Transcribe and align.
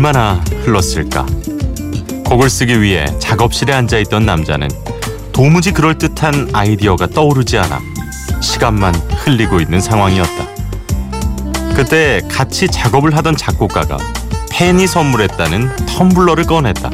얼마나 0.00 0.42
흘렀을까? 0.64 1.26
곡을 2.24 2.48
쓰기 2.48 2.80
위해 2.80 3.04
작업실에 3.18 3.74
앉아 3.74 3.98
있던 3.98 4.24
남자는 4.24 4.66
도무지 5.30 5.72
그럴듯한 5.72 6.52
아이디어가 6.54 7.08
떠오르지 7.08 7.58
않아 7.58 7.78
시간만 8.40 8.94
흘리고 8.94 9.60
있는 9.60 9.78
상황이었다. 9.78 10.46
그때 11.76 12.22
같이 12.30 12.66
작업을 12.66 13.14
하던 13.14 13.36
작곡가가 13.36 13.98
팬이 14.50 14.86
선물했다는 14.86 15.68
텀블러를 15.84 16.46
꺼냈다. 16.46 16.88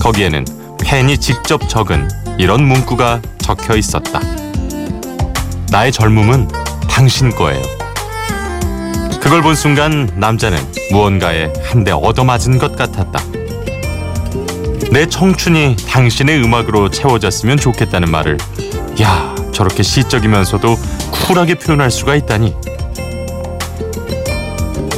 거기에는 0.00 0.46
팬이 0.80 1.18
직접 1.18 1.68
적은 1.68 2.08
이런 2.38 2.66
문구가 2.66 3.20
적혀 3.36 3.76
있었다. 3.76 4.18
나의 5.70 5.92
젊음은 5.92 6.48
당신 6.88 7.28
거예요. 7.28 7.77
그걸 9.28 9.42
본 9.42 9.54
순간 9.54 10.08
남자는 10.16 10.58
무언가에 10.90 11.52
한 11.62 11.84
대 11.84 11.90
얻어맞은 11.90 12.56
것 12.56 12.74
같았다. 12.74 13.22
내 14.90 15.06
청춘이 15.06 15.76
당신의 15.86 16.42
음악으로 16.42 16.88
채워졌으면 16.90 17.58
좋겠다는 17.58 18.10
말을 18.10 18.38
야 19.02 19.34
저렇게 19.52 19.82
시적이면서도 19.82 20.76
쿨하게 21.10 21.56
표현할 21.56 21.90
수가 21.90 22.14
있다니. 22.14 22.54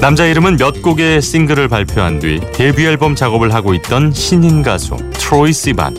남자 0.01 0.27
이름은 0.27 0.59
몇 0.59 0.81
곡의 0.81 1.23
싱글을 1.23 1.67
발표한 1.67 2.21
뒤 2.21 2.39
데뷔 2.55 2.87
앨범 2.87 3.17
작업을 3.17 3.53
하고 3.53 3.75
있던 3.75 4.13
신인 4.13 4.63
가수 4.63 4.97
트로이 5.15 5.53
시반. 5.53 5.93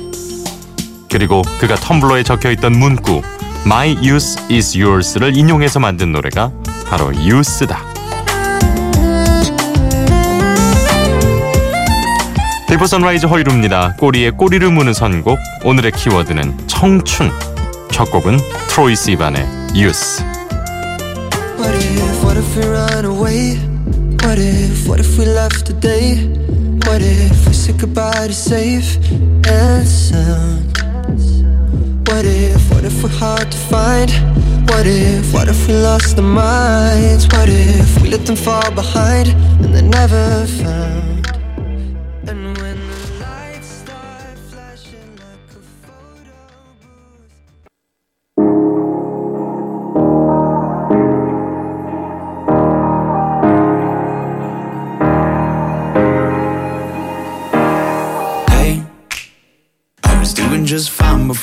그리고 1.11 1.41
그가 1.59 1.75
텀블러에 1.75 2.23
적혀있던 2.23 2.79
문구 2.79 3.23
My 3.65 3.97
youth 4.01 4.41
is 4.49 4.77
yours를 4.77 5.35
인용해서 5.35 5.81
만든 5.81 6.13
노래가 6.13 6.49
바로 6.87 7.13
유스다 7.13 7.90
비포 12.71 12.87
선라이즈 12.87 13.25
허일후입니다. 13.25 13.97
꼬리에 13.97 14.29
꼬리를 14.29 14.71
무는 14.71 14.93
선곡 14.93 15.37
오늘의 15.65 15.91
키워드는 15.91 16.69
청춘 16.69 17.29
첫 17.91 18.09
곡은 18.09 18.37
트로이 18.69 18.95
시반의 18.95 19.45
유스 19.75 20.23
What 21.59 21.75
if, 21.75 22.23
what 22.23 22.39
if 22.39 22.57
we 22.57 22.65
run 22.65 23.03
away? 23.03 23.57
What 24.23 24.39
if, 24.39 24.87
what 24.87 25.01
if 25.01 25.19
we 25.19 25.25
left 25.25 25.65
today? 25.65 26.15
What 26.87 27.03
if 27.03 27.45
we 27.45 27.51
said 27.51 27.77
goodbye 27.77 28.27
to 28.27 28.33
safe 28.33 28.95
and 29.51 29.85
sound? 29.85 30.71
What 32.07 32.23
if, 32.23 32.71
what 32.71 32.85
if 32.85 33.03
we're 33.03 33.11
hard 33.19 33.51
to 33.51 33.57
find? 33.67 34.09
What 34.71 34.87
if, 34.87 35.33
what 35.33 35.49
if 35.49 35.67
we 35.67 35.73
lost 35.73 36.17
our 36.17 36.23
minds? 36.23 37.27
What 37.35 37.49
if 37.49 38.01
we 38.01 38.11
let 38.11 38.25
them 38.25 38.37
fall 38.37 38.71
behind 38.71 39.27
and 39.59 39.75
they're 39.75 39.83
never 39.83 40.47
found? 40.47 41.00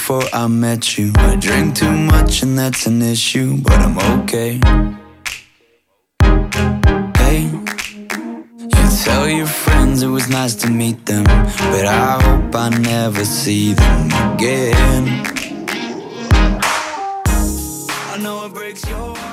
Before 0.09 0.31
I 0.33 0.47
met 0.47 0.97
you. 0.97 1.13
I 1.17 1.37
drink 1.37 1.77
too 1.77 1.93
much 1.93 2.43
and 2.43 2.59
that's 2.59 2.87
an 2.87 3.03
issue, 3.03 3.59
but 3.61 3.79
I'm 3.79 3.99
okay. 4.21 4.59
Hey, 7.19 7.43
you 8.73 8.85
tell 9.05 9.29
your 9.29 9.47
friends 9.47 10.03
it 10.03 10.07
was 10.07 10.31
nice 10.31 10.55
to 10.63 10.71
meet 10.71 11.05
them, 11.05 11.25
but 11.25 11.85
I 11.85 12.23
hope 12.23 12.55
I 12.55 12.71
never 12.71 13.23
see 13.27 13.75
them 13.75 14.07
again. 14.33 15.05
I 18.13 18.19
know 18.23 18.47
it 18.47 18.55
breaks 18.55 18.89
your 18.89 19.15
heart. 19.15 19.28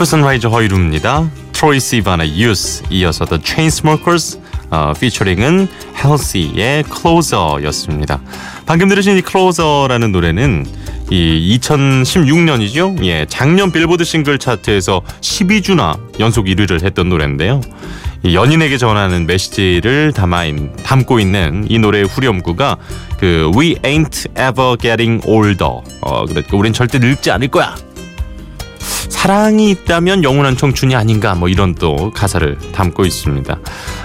비포 0.00 0.06
선라이즈 0.06 0.46
허일후입니다. 0.46 1.28
트로이 1.52 1.78
시반의 1.78 2.40
유스 2.40 2.84
이어서 2.88 3.26
The 3.26 3.38
Chainsmokers 3.44 4.40
어, 4.70 4.94
피처링은 4.98 5.68
Halsey의 6.02 6.84
Closer였습니다. 6.84 8.22
방금 8.64 8.88
들으신 8.88 9.18
이 9.18 9.22
Closer라는 9.22 10.10
노래는 10.10 10.64
이 11.10 11.58
2016년이죠. 11.60 13.04
예, 13.04 13.26
작년 13.28 13.72
빌보드 13.72 14.04
싱글 14.04 14.38
차트에서 14.38 15.02
12주나 15.20 15.98
연속 16.18 16.46
1위를 16.46 16.82
했던 16.82 17.10
노래인데요. 17.10 17.60
이 18.22 18.34
연인에게 18.34 18.78
전하는 18.78 19.26
메시지를 19.26 20.14
담아 20.14 20.46
있, 20.46 20.54
담고 20.82 21.20
있는 21.20 21.66
이 21.68 21.78
노래의 21.78 22.04
후렴구가 22.04 22.78
그 23.18 23.50
We 23.54 23.74
ain't 23.82 24.30
ever 24.30 24.78
getting 24.78 25.22
older. 25.28 25.82
어, 26.00 26.24
그러니까 26.26 26.56
우린 26.56 26.72
절대 26.72 26.98
늙지 26.98 27.30
않을 27.30 27.48
거야. 27.48 27.76
사랑이 29.20 29.68
있다면 29.68 30.24
영원한 30.24 30.56
청춘이 30.56 30.94
아닌가 30.96 31.34
뭐 31.34 31.50
이런 31.50 31.74
또 31.74 32.10
가사를 32.10 32.56
담고 32.72 33.04
있습니다. 33.04 33.58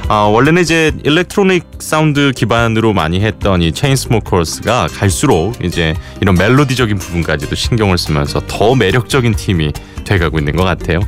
아, 0.09 0.13
원래는 0.23 0.61
이제 0.61 0.91
일렉트로닉 1.05 1.63
사운드 1.79 2.33
기반으로 2.35 2.91
많이 2.91 3.21
했던 3.21 3.61
이 3.61 3.71
체인스모커스가 3.71 4.89
갈수록 4.91 5.53
이제 5.63 5.95
이런 6.19 6.35
멜로디적인 6.35 6.97
부분까지도 6.97 7.55
신경을 7.55 7.97
쓰면서 7.97 8.41
더 8.45 8.75
매력적인 8.75 9.35
팀이 9.35 9.71
돼가고 10.03 10.37
있는 10.37 10.53
것 10.57 10.65
같아요. 10.65 10.99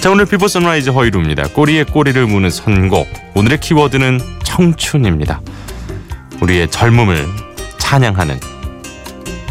자 0.00 0.10
오늘 0.10 0.26
비포 0.26 0.46
선라이즈 0.46 0.90
허일후입니다. 0.90 1.44
꼬리에 1.54 1.84
꼬리를 1.84 2.26
무는 2.26 2.50
선곡 2.50 3.08
오늘의 3.34 3.60
키워드는 3.60 4.20
청춘입니다. 4.44 5.40
우리의 6.42 6.70
젊음을 6.70 7.26
찬양하는 7.78 8.57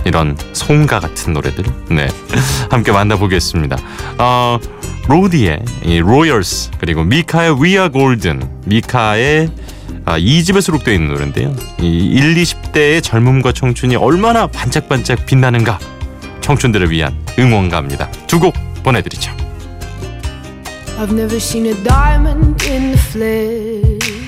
이런 0.07 0.37
송가 0.53 0.99
같은 0.99 1.33
노래들 1.33 1.65
네 1.91 2.07
함께 2.71 2.91
만나보겠습니다. 2.91 3.77
어, 4.17 4.59
로디의 5.07 5.59
이 5.83 5.99
로열스 5.99 6.71
그리고 6.79 7.03
미카의 7.03 7.51
Are 7.61 7.91
Golden 7.91 8.49
미카의 8.65 9.49
아, 10.05 10.17
2집에 10.17 10.61
수록되어 10.61 10.93
있는 10.93 11.09
노래인데요. 11.09 11.53
이 11.81 12.05
1, 12.13 12.33
20대의 12.35 13.03
젊음과 13.03 13.51
청춘이 13.51 13.95
얼마나 13.97 14.47
반짝반짝 14.47 15.25
빛나는가 15.25 15.79
청춘들을 16.41 16.89
위한 16.91 17.13
응원가입니다. 17.37 18.09
두 18.27 18.39
곡 18.39 18.53
보내드리죠. 18.83 19.31
I've 20.97 21.11
never 21.11 21.35
seen 21.35 21.65
a 21.67 21.73
diamond 21.83 22.63
in 22.65 22.91
the 22.93 22.97
flesh. 22.97 24.23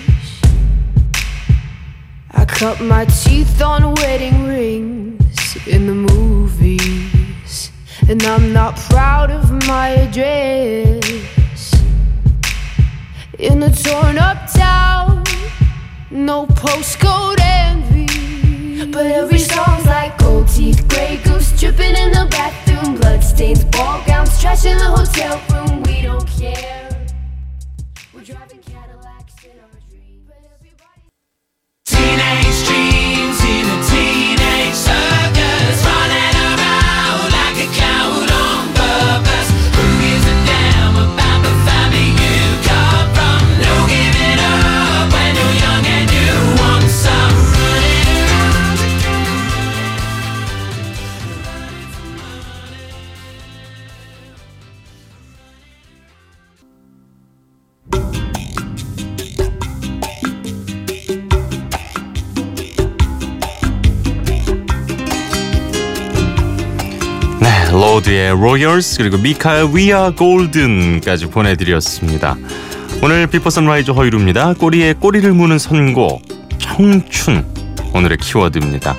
I 2.34 2.46
cut 2.46 2.84
my 2.84 3.06
teeth 3.08 3.62
on 3.64 3.96
wedding 3.96 4.46
rings 4.46 5.19
in 5.68 5.88
the 5.88 5.94
movies. 5.94 7.72
And 8.08 8.22
I'm 8.24 8.54
not 8.54 8.76
proud 8.76 9.32
of 9.32 9.52
my 9.68 9.90
address. 9.90 11.74
In 13.38 13.64
a 13.64 13.72
torn 13.74 14.18
up 14.18 14.52
town, 14.52 15.24
no 16.12 16.46
postcode 16.48 17.40
envy. 17.40 18.92
But 18.92 19.06
every 19.06 19.40
song's 19.40 19.86
like 19.86 20.18
gold 20.18 20.48
teeth, 20.48 20.88
gray 20.90 21.18
goose 21.24 21.58
dripping 21.60 21.96
in 21.96 22.12
the 22.12 22.28
bathroom, 22.32 22.96
bloodstains, 22.96 23.64
ball 23.66 24.04
gowns, 24.06 24.42
trash 24.42 24.66
in 24.66 24.78
the 24.78 24.86
hotel 24.86 25.40
room. 25.52 25.84
We 25.84 26.02
don't 26.02 26.28
care. 26.28 26.89
로드의 67.72 68.32
Royals 68.32 68.98
그리고 68.98 69.18
미카의 69.18 69.70
Are 69.76 70.16
Golden까지 70.16 71.28
보내드렸습니다. 71.28 72.36
오늘 73.04 73.28
비포 73.28 73.50
선라이즈 73.50 73.92
허일후입니다. 73.92 74.54
꼬리에 74.56 74.94
꼬리를 74.94 75.32
무는 75.34 75.60
선곡 75.60 76.22
청춘 76.58 77.46
오늘의 77.94 78.18
키워드입니다. 78.18 78.96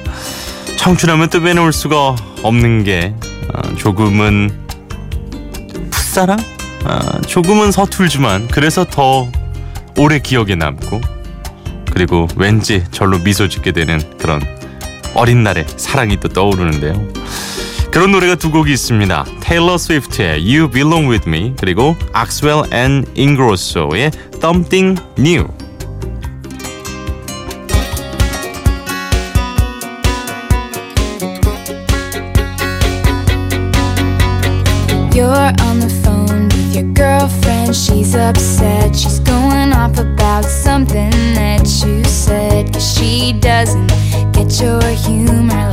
청춘하면 0.76 1.30
또 1.30 1.40
빼놓을 1.40 1.72
수가 1.72 2.14
없는 2.42 2.84
게 2.84 3.14
어, 3.52 3.74
조금은 3.74 4.50
풋사랑? 5.90 6.38
아, 6.84 7.20
조금은 7.26 7.72
서툴지만 7.72 8.48
그래서 8.48 8.84
더 8.84 9.30
오래 9.98 10.20
기억에 10.20 10.54
남고 10.54 11.00
그리고 11.92 12.28
왠지 12.36 12.84
절로 12.92 13.18
미소 13.18 13.48
짓게 13.48 13.72
되는 13.72 14.00
그런 14.16 14.40
어린 15.14 15.42
날의 15.42 15.66
사랑이 15.76 16.18
또 16.20 16.28
떠오르는데요. 16.28 16.94
그런 17.91 18.11
노래가 18.11 18.35
두 18.35 18.51
곡이 18.51 18.73
있습니다. 18.73 19.25
테일러 19.39 19.77
스위프트의 19.77 20.43
You 20.43 20.69
Belong 20.69 21.09
With 21.09 21.29
Me 21.29 21.53
그리고 21.57 21.95
악스웰 22.11 22.63
앤 22.71 23.05
잉그로소의 23.15 24.11
Something 24.35 25.01
New. 25.17 25.47
You're 35.15 35.53
on 35.63 35.79
the 35.79 35.87
phone 36.03 36.49
with 36.49 36.75
your 36.75 36.91
girlfriend. 36.93 37.73
She's 37.73 38.13
upset. 38.13 38.93
She's 38.93 39.21
going 39.21 39.71
off 39.71 39.97
about 39.97 40.43
something 40.43 41.11
that 41.35 41.63
you 41.85 42.03
said. 42.03 42.73
Cause 42.73 42.83
she 42.83 43.31
doesn't 43.39 43.87
get 44.33 44.59
your 44.59 44.83
humor 44.83 45.71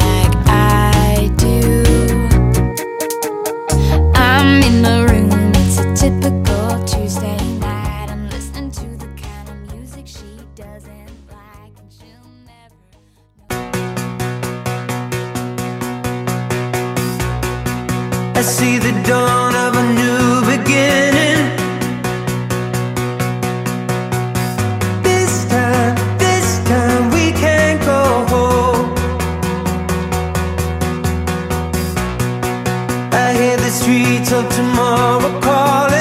The 33.68 33.74
streets 33.74 34.32
of 34.32 34.48
tomorrow 34.56 35.42
calling. 35.42 35.97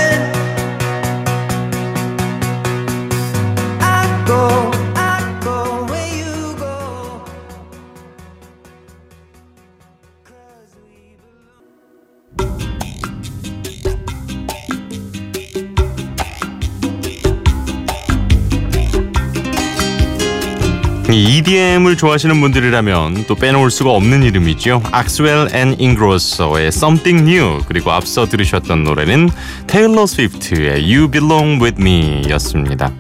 EDM을 21.25 21.97
좋아하시는 21.97 22.39
분들이라면 22.41 23.25
또 23.27 23.35
빼놓을 23.35 23.71
수가 23.71 23.91
없는 23.93 24.23
이름이죠. 24.23 24.83
악스웰 24.93 25.49
앤 25.55 25.75
잉그로소의 25.79 26.69
Something 26.69 27.31
New 27.31 27.61
그리고 27.67 27.91
앞서 27.93 28.27
들으셨던 28.27 28.85
노래는 28.85 29.31
테일러 29.67 30.07
스위프트의 30.07 30.83
You 30.95 31.09
Belong 31.11 31.63
With 31.65 31.81
Me였습니다. 31.81 32.93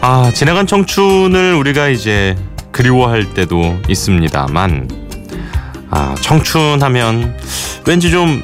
아 0.00 0.30
지나간 0.34 0.66
청춘을 0.66 1.54
우리가 1.54 1.88
이제 1.88 2.34
그리워할 2.72 3.34
때도 3.34 3.76
있습니다만 3.88 4.88
아 5.90 6.14
청춘하면 6.20 7.36
왠지 7.86 8.10
좀 8.10 8.42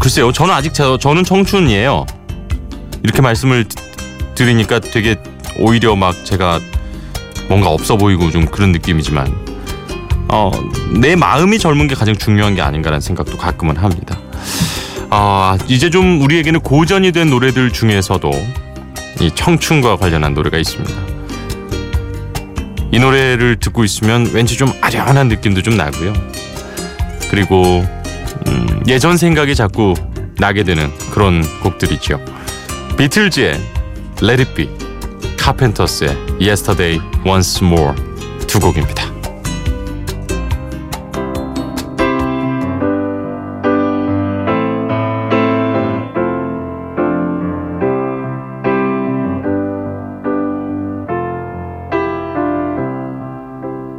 글쎄요 0.00 0.32
저는 0.32 0.52
아직 0.54 0.74
저, 0.74 0.98
저는 0.98 1.22
청춘이에요. 1.24 2.06
이렇게 3.02 3.20
말씀을 3.22 3.64
드- 3.64 3.76
드리니까 4.34 4.80
되게 4.80 5.16
오히려 5.58 5.94
막 5.94 6.24
제가 6.24 6.58
뭔가 7.54 7.70
없어 7.70 7.96
보이고 7.96 8.32
좀 8.32 8.46
그런 8.46 8.72
느낌이지만 8.72 9.32
어, 10.26 10.50
내 10.92 11.14
마음이 11.14 11.60
젊은 11.60 11.86
게 11.86 11.94
가장 11.94 12.16
중요한 12.16 12.56
게 12.56 12.62
아닌가라는 12.62 13.00
생각도 13.00 13.36
가끔은 13.36 13.76
합니다. 13.76 14.18
아, 15.08 15.56
이제 15.68 15.88
좀 15.88 16.20
우리에게는 16.20 16.58
고전이 16.60 17.12
된 17.12 17.30
노래들 17.30 17.72
중에서도 17.72 18.28
이 19.20 19.30
청춘과 19.32 19.98
관련한 19.98 20.34
노래가 20.34 20.58
있습니다. 20.58 20.94
이 22.90 22.98
노래를 22.98 23.60
듣고 23.60 23.84
있으면 23.84 24.28
왠지 24.32 24.56
좀 24.56 24.72
아련한 24.80 25.28
느낌도 25.28 25.62
좀 25.62 25.76
나고요. 25.76 26.12
그리고 27.30 27.86
음, 28.48 28.82
예전 28.88 29.16
생각이 29.16 29.54
자꾸 29.54 29.94
나게 30.38 30.64
되는 30.64 30.90
그런 31.12 31.44
곡들이죠. 31.60 32.20
비틀즈의 32.98 33.60
Let 34.24 34.42
It 34.42 34.54
Be 34.54 34.83
카펜터스의 35.43 36.15
Yesterday 36.39 36.99
Once 37.25 37.63
More 37.63 37.95
두 38.47 38.59
곡입니다. 38.59 39.09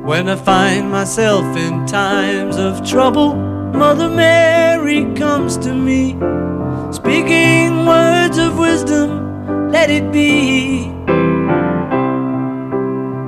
When 0.04 0.28
I 0.28 0.37
find 0.37 0.90
myself 0.90 1.56
in 1.56 1.87
times 1.87 2.56
of 2.56 2.84
trouble, 2.84 3.34
Mother 3.72 4.08
Mary 4.08 5.06
comes 5.14 5.56
to 5.58 5.72
me, 5.72 6.16
speaking 6.92 7.87
words 7.87 8.37
of 8.37 8.59
wisdom, 8.59 9.70
let 9.70 9.88
it 9.88 10.12
be. 10.12 10.93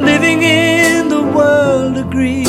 living 0.00 0.42
in 0.42 1.08
the 1.08 1.22
world 1.22 1.96
agree, 1.96 2.44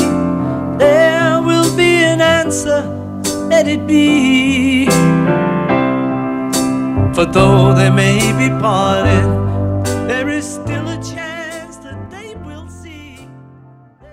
there 0.78 1.40
will 1.42 1.74
be 1.76 2.02
an 2.02 2.20
answer, 2.20 2.82
let 3.48 3.68
it 3.68 3.86
be. 3.86 4.86
For 7.14 7.26
though 7.26 7.74
they 7.74 7.90
may 7.90 8.18
be 8.42 8.48
parted, 8.60 9.28
there 10.08 10.28
is 10.28 10.54
still 10.54 10.88
a 10.88 10.96
chance 10.96 11.76
that 11.84 12.10
they 12.10 12.34
will 12.36 12.68
see. 12.68 13.28
Will 14.00 14.06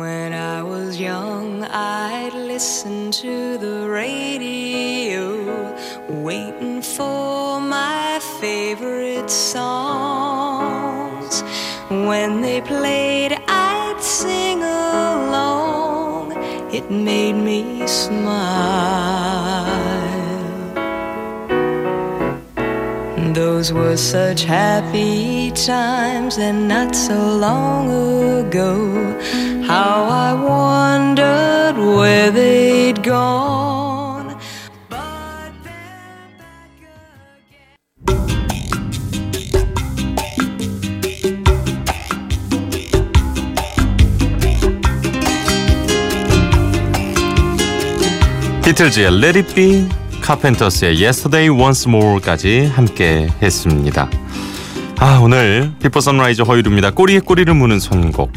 When 0.00 0.32
I 0.32 0.62
was 0.62 1.00
young, 1.00 1.64
I'd 1.64 2.34
listen 2.34 3.10
to 3.12 3.56
the 3.58 3.88
radio, 3.88 5.74
waiting 6.08 6.82
for 6.82 7.60
my 7.60 8.18
favorite 8.40 9.30
songs. 9.30 10.15
When 11.88 12.40
they 12.40 12.60
played, 12.62 13.38
I'd 13.46 14.02
sing 14.02 14.60
along. 14.60 16.32
It 16.74 16.90
made 16.90 17.34
me 17.34 17.86
smile. 17.86 19.64
Those 23.34 23.72
were 23.72 23.96
such 23.96 24.42
happy 24.42 25.52
times 25.52 26.38
and 26.38 26.66
not 26.66 26.96
so 26.96 27.14
long 27.14 27.88
ago. 28.40 28.74
How 29.64 30.08
I 30.26 30.32
wondered 30.32 31.78
where 31.78 32.32
they'd 32.32 33.00
gone. 33.04 33.45
비틀즈의 48.76 49.06
Let 49.06 49.38
It 49.38 49.54
Be, 49.54 49.88
카펜터스의 50.20 51.02
Yesterday 51.02 51.48
Once 51.48 51.88
More까지 51.90 52.66
함께 52.66 53.26
했습니다. 53.40 54.10
아 54.98 55.18
오늘 55.22 55.72
비포 55.80 56.00
선라이즈 56.00 56.42
허일후입니다. 56.42 56.90
꼬리에 56.90 57.20
꼬리를 57.20 57.54
무는 57.54 57.80
선곡. 57.80 58.30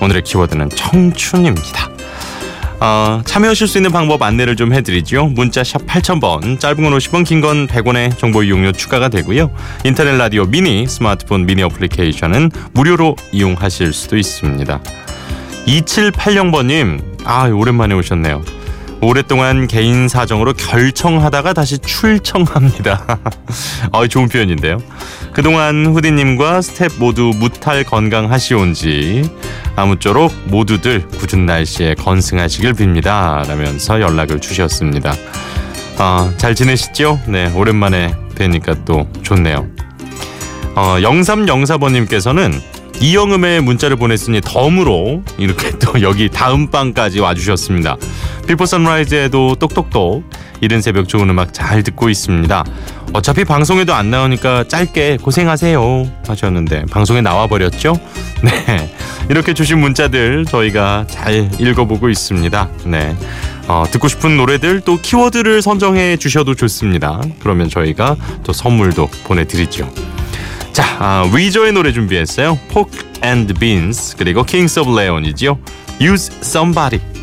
오늘의 0.00 0.22
키워드는 0.22 0.70
청춘입니다. 0.70 1.90
어, 2.78 3.22
참여하실 3.24 3.66
수 3.66 3.78
있는 3.78 3.90
방법 3.90 4.22
안내를 4.22 4.54
좀 4.54 4.72
해드리죠. 4.72 5.26
문자 5.34 5.64
샵 5.64 5.84
8000번, 5.84 6.60
짧은 6.60 6.84
건 6.84 6.96
50원, 6.96 7.24
긴 7.26 7.40
건 7.40 7.66
100원의 7.66 8.16
정보 8.18 8.44
이용료 8.44 8.70
추가가 8.70 9.08
되고요. 9.08 9.50
인터넷 9.82 10.16
라디오 10.16 10.44
미니, 10.44 10.86
스마트폰 10.86 11.44
미니 11.44 11.64
어플리케이션은 11.64 12.52
무료로 12.72 13.16
이용하실 13.32 13.92
수도 13.92 14.16
있습니다. 14.16 14.80
2780번님, 15.66 17.02
아 17.24 17.46
오랜만에 17.48 17.96
오셨네요. 17.96 18.44
오랫동안 19.00 19.66
개인 19.66 20.08
사정으로 20.08 20.54
결청하다가 20.54 21.52
다시 21.52 21.78
출청합니다. 21.78 23.18
아, 23.92 24.06
좋은 24.06 24.28
표현인데요. 24.28 24.78
그동안 25.32 25.86
후디님과 25.86 26.62
스텝 26.62 26.92
모두 26.98 27.32
무탈 27.36 27.84
건강하시온지 27.84 29.30
아무쪼록 29.76 30.32
모두들 30.46 31.06
궂은 31.08 31.46
날씨에 31.46 31.94
건승하시길 31.94 32.72
빕니다. 32.72 33.46
라면서 33.46 34.00
연락을 34.00 34.40
주셨습니다. 34.40 35.14
아, 35.98 36.32
잘 36.36 36.54
지내시죠? 36.54 37.20
네, 37.26 37.52
오랜만에 37.54 38.14
뵈니까 38.34 38.84
또 38.84 39.08
좋네요. 39.22 39.66
어, 40.74 40.96
0304번님께서는 41.00 42.75
이영음에 43.00 43.60
문자를 43.60 43.96
보냈으니 43.96 44.40
덤으로 44.40 45.22
이렇게 45.38 45.70
또 45.78 46.00
여기 46.02 46.28
다음 46.28 46.70
방까지 46.70 47.20
와주셨습니다. 47.20 47.96
비포 48.46 48.64
선라이즈에도 48.64 49.56
똑똑똑 49.56 50.24
이른 50.60 50.80
새벽 50.80 51.08
좋은 51.08 51.28
음악 51.28 51.52
잘 51.52 51.82
듣고 51.82 52.08
있습니다. 52.08 52.64
어차피 53.12 53.44
방송에도 53.44 53.94
안 53.94 54.10
나오니까 54.10 54.64
짧게 54.64 55.18
고생하세요 55.18 56.10
하셨는데 56.26 56.86
방송에 56.90 57.20
나와 57.20 57.46
버렸죠? 57.46 57.98
네 58.42 58.94
이렇게 59.28 59.54
주신 59.54 59.78
문자들 59.78 60.44
저희가 60.46 61.06
잘 61.08 61.50
읽어보고 61.58 62.08
있습니다. 62.08 62.68
네 62.86 63.14
어, 63.68 63.84
듣고 63.90 64.08
싶은 64.08 64.36
노래들 64.36 64.80
또 64.80 64.98
키워드를 65.00 65.60
선정해 65.60 66.16
주셔도 66.16 66.54
좋습니다. 66.54 67.20
그러면 67.40 67.68
저희가 67.68 68.16
또 68.44 68.52
선물도 68.52 69.08
보내드리죠. 69.24 69.90
자, 70.76 70.84
아, 70.98 71.30
위저의 71.34 71.72
노래 71.72 71.90
준비했어요. 71.90 72.58
Pork 72.68 72.98
and 73.24 73.54
Beans 73.58 74.14
그리고 74.14 74.42
Kings 74.42 74.78
of 74.78 74.94
Leon이죠. 74.94 75.58
Use 76.02 76.30
Somebody. 76.42 77.15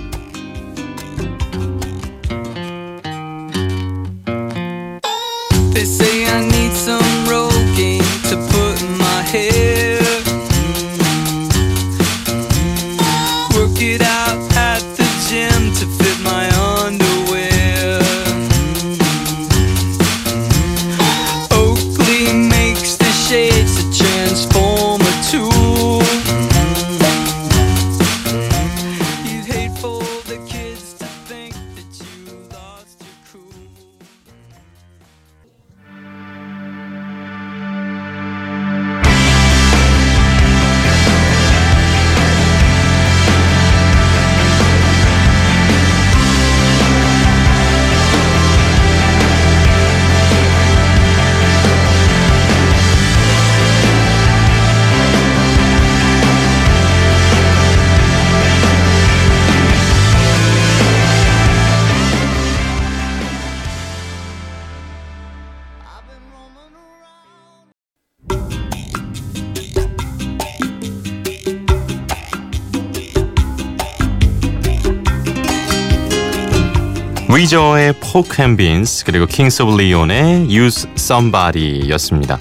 위저의 77.36 77.94
Pork 78.00 78.44
and 78.46 78.58
Beans 78.58 79.04
그리고 79.04 79.26
of 79.64 79.74
Leon의 79.74 80.56
Use 80.56 80.88
Somebody였습니다. 80.96 82.40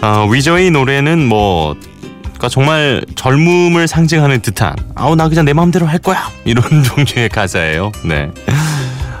어, 0.00 0.28
위저의 0.30 0.70
노래는 0.70 1.26
뭐 1.26 1.74
그러니까 2.22 2.48
정말 2.48 3.04
젊음을 3.16 3.88
상징하는 3.88 4.40
듯한 4.40 4.76
아우 4.94 5.16
나 5.16 5.28
그냥 5.28 5.44
내 5.44 5.52
마음대로 5.52 5.86
할 5.86 5.98
거야 5.98 6.30
이런 6.44 6.62
종류의 6.84 7.30
가사예요. 7.30 7.90
네. 8.04 8.30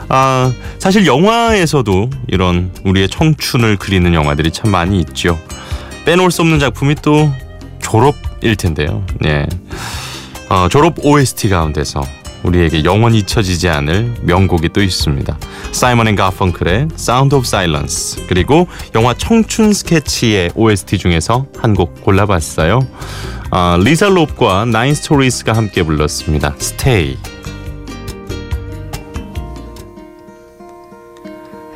아 0.08 0.52
사실 0.78 1.04
영화에서도 1.04 2.10
이런 2.28 2.70
우리의 2.84 3.08
청춘을 3.08 3.76
그리는 3.76 4.14
영화들이 4.14 4.52
참 4.52 4.70
많이 4.70 5.00
있죠. 5.00 5.36
빼놓을 6.04 6.30
수 6.30 6.42
없는 6.42 6.60
작품이 6.60 6.94
또 7.02 7.28
졸업일 7.82 8.54
텐데요. 8.54 9.04
네. 9.18 9.46
어, 10.48 10.68
졸업 10.70 11.04
OST 11.04 11.48
가운데서 11.48 12.02
우리에게 12.42 12.84
영원히 12.84 13.18
잊혀지지 13.18 13.68
않을 13.68 14.14
명곡이 14.22 14.70
또 14.72 14.82
있습니다. 14.82 15.36
사이먼 15.72 16.08
앤 16.08 16.16
가펑클의 16.16 16.88
Sound 16.94 17.34
of 17.34 17.46
Silence 17.46 18.24
그리고 18.28 18.66
영화 18.94 19.12
청춘 19.14 19.72
스케치의 19.72 20.52
OST 20.54 20.98
중에서 20.98 21.46
한 21.58 21.74
곡 21.74 22.00
골라봤어요. 22.02 22.80
어, 23.50 23.76
리사 23.82 24.08
롭과 24.08 24.64
나인 24.64 24.94
스토리스가 24.94 25.52
함께 25.52 25.82
불렀습니다. 25.82 26.54
Stay. 26.60 27.16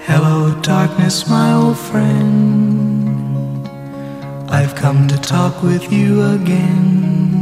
Hello, 0.09 0.51
darkness, 0.63 1.25
my 1.29 1.55
old 1.55 1.79
friend. 1.79 3.11
I've 4.51 4.75
come 4.77 5.07
to 5.09 5.17
talk 5.17 5.63
with 5.63 5.91
you 5.93 6.23
again. 6.35 7.42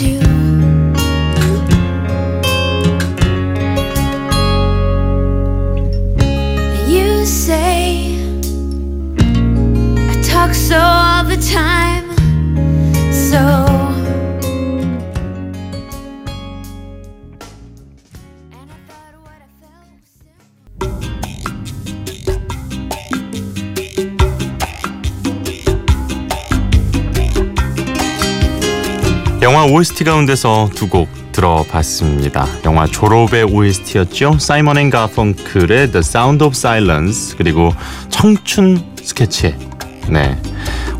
You 0.00 0.27
영화 29.48 29.64
OST 29.64 30.04
가운데서 30.04 30.68
두 30.74 30.88
곡 30.90 31.08
들어봤습니다. 31.32 32.46
영화 32.66 32.86
졸업의 32.86 33.44
OST였죠. 33.44 34.38
사이먼 34.38 34.76
앤 34.76 34.90
가펑클의 34.90 35.90
The 35.92 36.00
Sound 36.00 36.44
of 36.44 36.54
Silence 36.54 37.34
그리고 37.38 37.72
청춘 38.10 38.82
스케치. 39.02 39.54
네. 40.08 40.36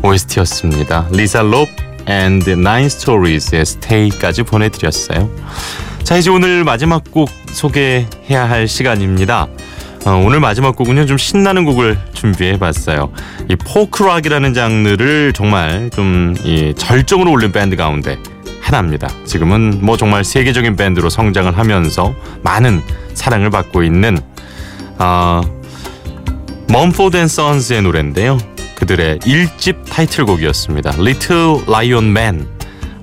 OST였습니다. 0.01 1.09
리사 1.11 1.43
롭 1.43 1.69
and 2.09 2.49
Nine 2.49 2.85
Stories의 2.87 3.61
Stay까지 3.61 4.41
보내드렸어요. 4.43 5.29
자 6.03 6.17
이제 6.17 6.31
오늘 6.31 6.63
마지막 6.63 7.03
곡 7.11 7.29
소개해야 7.51 8.49
할 8.49 8.67
시간입니다. 8.67 9.47
어, 10.05 10.11
오늘 10.25 10.39
마지막 10.39 10.75
곡은요 10.75 11.05
좀 11.05 11.17
신나는 11.17 11.65
곡을 11.65 11.99
준비해봤어요. 12.13 13.11
이 13.49 13.55
포크락이라는 13.57 14.53
장르를 14.55 15.33
정말 15.33 15.91
좀 15.93 16.33
이 16.45 16.73
절정으로 16.75 17.29
올린 17.31 17.51
밴드 17.51 17.75
가운데 17.75 18.17
하나입니다. 18.69 19.09
지금은 19.25 19.79
뭐 19.81 19.97
정말 19.97 20.23
세계적인 20.23 20.75
밴드로 20.75 21.09
성장을 21.09 21.57
하면서 21.57 22.13
많은 22.43 22.81
사랑을 23.15 23.49
받고 23.49 23.81
있는 23.81 24.19
어, 24.99 25.41
멈포드 26.67 27.17
앤 27.17 27.27
선스의 27.27 27.81
노래인데요. 27.81 28.37
그들의 28.75 29.19
1집 29.19 29.89
타이틀곡이었습니다. 29.89 30.91
Little 30.99 31.63
Lion 31.67 32.05
Man. 32.05 32.47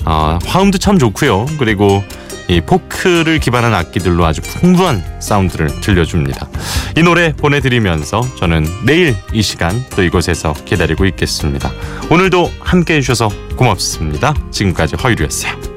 어, 0.05 0.39
화음도 0.47 0.79
참 0.79 1.01
좋고요. 1.01 1.47
그리고 1.59 2.05
이 2.49 2.61
포크를 2.61 3.39
기반한 3.39 3.75
악기들로 3.75 4.25
아주 4.25 4.41
풍부한 4.41 5.21
사운드를 5.21 5.81
들려줍니다. 5.81 6.49
이 6.97 7.03
노래 7.03 7.33
보내드리면서 7.33 8.23
저는 8.39 8.67
내일 8.85 9.17
이 9.33 9.43
시간 9.43 9.85
또 9.91 10.03
이곳에서 10.03 10.53
기다리고 10.65 11.05
있겠습니다. 11.07 11.71
오늘도 12.11 12.51
함께 12.61 12.95
해주셔서 12.97 13.29
고맙습니다. 13.57 14.35
지금까지 14.51 14.97
허유리였어요. 14.97 15.76